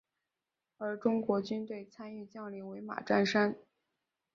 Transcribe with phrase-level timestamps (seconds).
[0.79, 3.55] 而中国军队参与将领为马占山。